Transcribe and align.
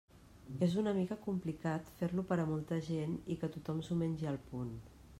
És 0.67 0.77
una 0.81 0.93
mica 0.99 1.17
complicat 1.25 1.93
fer-lo 2.01 2.25
per 2.33 2.39
a 2.41 2.49
molta 2.55 2.83
gent 2.91 3.15
i 3.37 3.41
que 3.43 3.55
tothom 3.59 3.89
s'ho 3.89 4.03
mengi 4.05 4.35
al 4.35 4.45
punt. 4.53 4.79